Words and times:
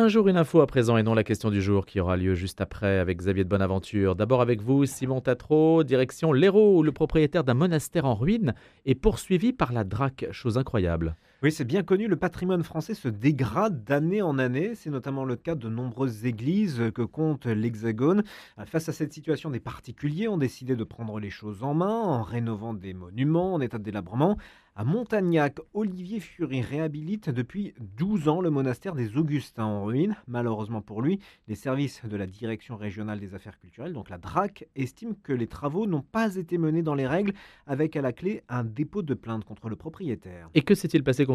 Un 0.00 0.08
jour, 0.08 0.28
une 0.28 0.38
info 0.38 0.62
à 0.62 0.66
présent 0.66 0.96
et 0.96 1.02
non 1.02 1.12
la 1.12 1.24
question 1.24 1.50
du 1.50 1.60
jour 1.60 1.84
qui 1.84 2.00
aura 2.00 2.16
lieu 2.16 2.34
juste 2.34 2.62
après 2.62 3.00
avec 3.00 3.18
Xavier 3.18 3.44
de 3.44 3.50
Bonaventure. 3.50 4.16
D'abord 4.16 4.40
avec 4.40 4.62
vous, 4.62 4.86
Simon 4.86 5.20
Tatro, 5.20 5.84
direction 5.84 6.32
l'Hérault, 6.32 6.78
où 6.78 6.82
le 6.82 6.90
propriétaire 6.90 7.44
d'un 7.44 7.52
monastère 7.52 8.06
en 8.06 8.14
ruine 8.14 8.54
est 8.86 8.94
poursuivi 8.94 9.52
par 9.52 9.74
la 9.74 9.84
DRAC, 9.84 10.28
chose 10.30 10.56
incroyable. 10.56 11.16
Oui, 11.42 11.50
c'est 11.50 11.64
bien 11.64 11.82
connu, 11.82 12.06
le 12.06 12.16
patrimoine 12.16 12.62
français 12.62 12.92
se 12.92 13.08
dégrade 13.08 13.82
d'année 13.82 14.20
en 14.20 14.38
année. 14.38 14.74
C'est 14.74 14.90
notamment 14.90 15.24
le 15.24 15.36
cas 15.36 15.54
de 15.54 15.70
nombreuses 15.70 16.26
églises 16.26 16.90
que 16.94 17.00
compte 17.00 17.46
l'Hexagone. 17.46 18.24
Face 18.66 18.90
à 18.90 18.92
cette 18.92 19.14
situation, 19.14 19.48
des 19.48 19.58
particuliers 19.58 20.28
ont 20.28 20.36
décidé 20.36 20.76
de 20.76 20.84
prendre 20.84 21.18
les 21.18 21.30
choses 21.30 21.62
en 21.62 21.72
main 21.72 21.98
en 21.98 22.22
rénovant 22.22 22.74
des 22.74 22.92
monuments 22.92 23.54
en 23.54 23.60
état 23.62 23.78
de 23.78 23.84
délabrement. 23.84 24.36
À 24.76 24.84
Montagnac, 24.84 25.58
Olivier 25.74 26.20
Fury 26.20 26.62
réhabilite 26.62 27.28
depuis 27.28 27.74
12 27.98 28.28
ans 28.28 28.40
le 28.40 28.50
monastère 28.50 28.94
des 28.94 29.16
Augustins 29.16 29.64
en 29.64 29.84
ruine. 29.84 30.16
Malheureusement 30.26 30.80
pour 30.80 31.02
lui, 31.02 31.18
les 31.48 31.54
services 31.54 32.02
de 32.04 32.16
la 32.16 32.26
Direction 32.26 32.76
régionale 32.76 33.18
des 33.18 33.34
affaires 33.34 33.58
culturelles, 33.58 33.92
donc 33.92 34.08
la 34.08 34.16
DRAC, 34.16 34.68
estiment 34.76 35.16
que 35.22 35.32
les 35.32 35.48
travaux 35.48 35.86
n'ont 35.86 36.00
pas 36.02 36.36
été 36.36 36.56
menés 36.56 36.82
dans 36.82 36.94
les 36.94 37.06
règles, 37.06 37.32
avec 37.66 37.96
à 37.96 38.00
la 38.00 38.12
clé 38.12 38.42
un 38.48 38.62
dépôt 38.62 39.02
de 39.02 39.12
plainte 39.14 39.44
contre 39.44 39.68
le 39.68 39.76
propriétaire. 39.76 40.48
Et 40.54 40.62
que 40.62 40.74
s'est-il 40.74 41.02
passé 41.02 41.26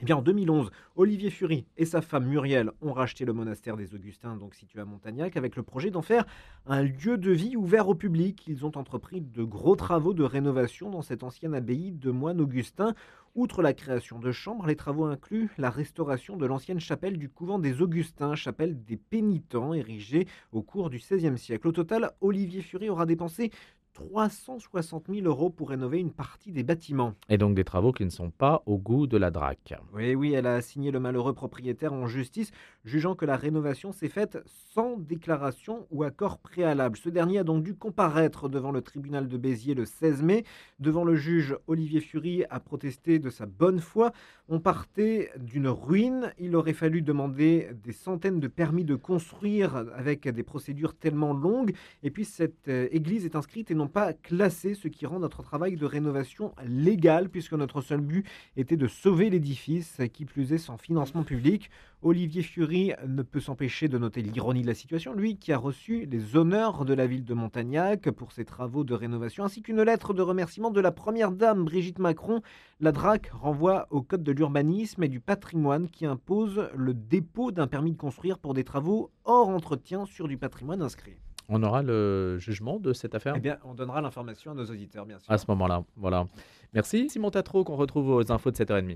eh 0.00 0.04
bien, 0.04 0.16
en 0.16 0.22
2011, 0.22 0.72
Olivier 0.96 1.30
Fury 1.30 1.66
et 1.76 1.86
sa 1.86 2.02
femme 2.02 2.26
Muriel 2.26 2.72
ont 2.82 2.92
racheté 2.92 3.24
le 3.24 3.32
monastère 3.32 3.76
des 3.76 3.94
Augustins, 3.94 4.36
donc 4.36 4.56
situé 4.56 4.80
à 4.80 4.84
Montagnac, 4.84 5.36
avec 5.36 5.54
le 5.54 5.62
projet 5.62 5.92
d'en 5.92 6.02
faire 6.02 6.26
un 6.66 6.82
lieu 6.82 7.16
de 7.16 7.30
vie 7.30 7.54
ouvert 7.54 7.88
au 7.88 7.94
public. 7.94 8.44
Ils 8.48 8.66
ont 8.66 8.76
entrepris 8.76 9.20
de 9.20 9.44
gros 9.44 9.76
travaux 9.76 10.12
de 10.12 10.24
rénovation 10.24 10.90
dans 10.90 11.02
cette 11.02 11.22
ancienne 11.22 11.54
abbaye 11.54 11.92
de 11.92 12.10
moines 12.10 12.40
augustins. 12.40 12.94
Outre 13.36 13.62
la 13.62 13.72
création 13.72 14.18
de 14.18 14.32
chambres, 14.32 14.66
les 14.66 14.76
travaux 14.76 15.04
incluent 15.04 15.50
la 15.58 15.70
restauration 15.70 16.36
de 16.36 16.46
l'ancienne 16.46 16.80
chapelle 16.80 17.16
du 17.16 17.28
couvent 17.28 17.60
des 17.60 17.80
Augustins, 17.80 18.34
chapelle 18.34 18.84
des 18.84 18.96
pénitents, 18.96 19.74
érigée 19.74 20.26
au 20.50 20.62
cours 20.62 20.90
du 20.90 20.98
XVIe 20.98 21.38
siècle. 21.38 21.68
Au 21.68 21.72
total, 21.72 22.10
Olivier 22.20 22.62
Fury 22.62 22.88
aura 22.88 23.06
dépensé 23.06 23.52
360 23.94 25.06
000 25.08 25.26
euros 25.26 25.50
pour 25.50 25.70
rénover 25.70 25.98
une 25.98 26.12
partie 26.12 26.52
des 26.52 26.64
bâtiments. 26.64 27.14
Et 27.28 27.38
donc 27.38 27.54
des 27.54 27.64
travaux 27.64 27.92
qui 27.92 28.04
ne 28.04 28.10
sont 28.10 28.30
pas 28.30 28.62
au 28.66 28.76
goût 28.76 29.06
de 29.06 29.16
la 29.16 29.30
DRAC. 29.30 29.74
Oui, 29.94 30.14
oui, 30.14 30.32
elle 30.32 30.46
a 30.46 30.54
assigné 30.54 30.90
le 30.90 31.00
malheureux 31.00 31.32
propriétaire 31.32 31.92
en 31.92 32.06
justice, 32.06 32.50
jugeant 32.84 33.14
que 33.14 33.24
la 33.24 33.36
rénovation 33.36 33.92
s'est 33.92 34.08
faite 34.08 34.38
sans 34.74 34.98
déclaration 34.98 35.86
ou 35.90 36.02
accord 36.02 36.38
préalable. 36.38 36.96
Ce 36.96 37.08
dernier 37.08 37.38
a 37.38 37.44
donc 37.44 37.62
dû 37.62 37.74
comparaître 37.74 38.48
devant 38.48 38.72
le 38.72 38.82
tribunal 38.82 39.28
de 39.28 39.36
Béziers 39.38 39.74
le 39.74 39.84
16 39.84 40.22
mai. 40.22 40.44
Devant 40.80 41.04
le 41.04 41.14
juge, 41.14 41.56
Olivier 41.68 42.00
Fury 42.00 42.44
a 42.50 42.58
protesté 42.58 43.20
de 43.20 43.30
sa 43.30 43.46
bonne 43.46 43.78
foi. 43.78 44.12
On 44.48 44.58
partait 44.58 45.30
d'une 45.38 45.68
ruine. 45.68 46.32
Il 46.38 46.56
aurait 46.56 46.72
fallu 46.72 47.00
demander 47.00 47.70
des 47.84 47.92
centaines 47.92 48.40
de 48.40 48.48
permis 48.48 48.84
de 48.84 48.96
construire 48.96 49.84
avec 49.94 50.28
des 50.28 50.42
procédures 50.42 50.94
tellement 50.94 51.32
longues. 51.32 51.74
Et 52.02 52.10
puis 52.10 52.24
cette 52.24 52.68
euh, 52.68 52.88
église 52.90 53.24
est 53.24 53.36
inscrite 53.36 53.70
et 53.70 53.74
non 53.74 53.83
pas 53.86 54.12
classée, 54.12 54.74
ce 54.74 54.88
qui 54.88 55.06
rend 55.06 55.18
notre 55.18 55.42
travail 55.42 55.76
de 55.76 55.86
rénovation 55.86 56.54
légal, 56.66 57.28
puisque 57.28 57.54
notre 57.54 57.80
seul 57.80 58.00
but 58.00 58.26
était 58.56 58.76
de 58.76 58.86
sauver 58.86 59.30
l'édifice, 59.30 60.00
qui 60.12 60.24
plus 60.24 60.52
est 60.52 60.58
sans 60.58 60.76
financement 60.76 61.22
public. 61.22 61.70
Olivier 62.02 62.42
Fury 62.42 62.92
ne 63.06 63.22
peut 63.22 63.40
s'empêcher 63.40 63.88
de 63.88 63.96
noter 63.96 64.20
l'ironie 64.20 64.60
de 64.60 64.66
la 64.66 64.74
situation, 64.74 65.14
lui 65.14 65.38
qui 65.38 65.52
a 65.52 65.58
reçu 65.58 66.04
les 66.04 66.36
honneurs 66.36 66.84
de 66.84 66.92
la 66.92 67.06
ville 67.06 67.24
de 67.24 67.32
Montagnac 67.32 68.10
pour 68.10 68.32
ses 68.32 68.44
travaux 68.44 68.84
de 68.84 68.92
rénovation, 68.92 69.44
ainsi 69.44 69.62
qu'une 69.62 69.82
lettre 69.82 70.12
de 70.12 70.20
remerciement 70.20 70.70
de 70.70 70.80
la 70.80 70.92
première 70.92 71.32
dame 71.32 71.64
Brigitte 71.64 71.98
Macron. 71.98 72.42
La 72.80 72.92
DRAC 72.92 73.30
renvoie 73.32 73.86
au 73.90 74.02
Code 74.02 74.22
de 74.22 74.32
l'urbanisme 74.32 75.02
et 75.02 75.08
du 75.08 75.20
patrimoine 75.20 75.88
qui 75.88 76.04
impose 76.04 76.68
le 76.74 76.92
dépôt 76.92 77.52
d'un 77.52 77.66
permis 77.66 77.92
de 77.92 77.96
construire 77.96 78.38
pour 78.38 78.52
des 78.52 78.64
travaux 78.64 79.10
hors 79.24 79.48
entretien 79.48 80.04
sur 80.04 80.28
du 80.28 80.36
patrimoine 80.36 80.82
inscrit. 80.82 81.16
On 81.48 81.62
aura 81.62 81.82
le 81.82 82.38
jugement 82.38 82.78
de 82.78 82.92
cette 82.92 83.14
affaire 83.14 83.34
Eh 83.36 83.40
bien, 83.40 83.58
on 83.64 83.74
donnera 83.74 84.00
l'information 84.00 84.52
à 84.52 84.54
nos 84.54 84.64
auditeurs, 84.64 85.06
bien 85.06 85.18
sûr. 85.18 85.30
À 85.30 85.38
ce 85.38 85.44
moment-là, 85.48 85.84
voilà. 85.96 86.26
Merci 86.72 87.08
Simon 87.08 87.30
Tatro, 87.30 87.62
qu'on 87.64 87.76
retrouve 87.76 88.08
aux 88.10 88.32
infos 88.32 88.50
de 88.50 88.56
7h30. 88.56 88.92